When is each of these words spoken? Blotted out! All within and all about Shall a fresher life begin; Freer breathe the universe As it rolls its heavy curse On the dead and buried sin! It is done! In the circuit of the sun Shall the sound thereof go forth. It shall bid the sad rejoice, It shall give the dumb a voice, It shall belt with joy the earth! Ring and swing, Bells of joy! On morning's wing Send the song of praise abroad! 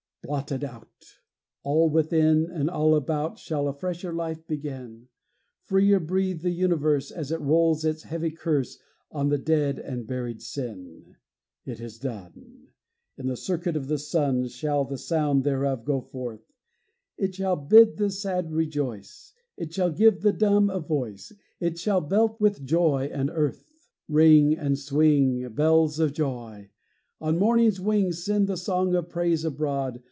Blotted 0.23 0.63
out! 0.63 1.17
All 1.63 1.89
within 1.89 2.45
and 2.45 2.69
all 2.69 2.95
about 2.95 3.39
Shall 3.39 3.67
a 3.67 3.73
fresher 3.73 4.13
life 4.13 4.45
begin; 4.47 5.09
Freer 5.65 5.99
breathe 5.99 6.41
the 6.41 6.51
universe 6.51 7.09
As 7.09 7.31
it 7.31 7.41
rolls 7.41 7.83
its 7.83 8.03
heavy 8.03 8.29
curse 8.29 8.77
On 9.09 9.27
the 9.29 9.39
dead 9.39 9.79
and 9.79 10.05
buried 10.07 10.41
sin! 10.41 11.17
It 11.65 11.81
is 11.81 11.97
done! 11.97 12.67
In 13.17 13.25
the 13.27 13.35
circuit 13.35 13.75
of 13.75 13.87
the 13.87 13.97
sun 13.97 14.47
Shall 14.47 14.85
the 14.85 14.97
sound 14.99 15.43
thereof 15.43 15.83
go 15.83 15.99
forth. 15.99 16.53
It 17.17 17.33
shall 17.35 17.55
bid 17.57 17.97
the 17.97 18.11
sad 18.11 18.53
rejoice, 18.53 19.33
It 19.57 19.73
shall 19.73 19.89
give 19.91 20.21
the 20.21 20.31
dumb 20.31 20.69
a 20.69 20.79
voice, 20.79 21.31
It 21.59 21.79
shall 21.79 21.99
belt 21.99 22.39
with 22.39 22.63
joy 22.63 23.09
the 23.11 23.31
earth! 23.31 23.89
Ring 24.07 24.55
and 24.55 24.77
swing, 24.77 25.49
Bells 25.49 25.99
of 25.99 26.13
joy! 26.13 26.69
On 27.19 27.37
morning's 27.39 27.81
wing 27.81 28.13
Send 28.13 28.45
the 28.47 28.55
song 28.55 28.95
of 28.95 29.09
praise 29.09 29.43
abroad! 29.43 29.99